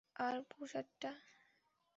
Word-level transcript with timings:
আর 0.25 0.35
প্রসাদটা! 0.49 1.11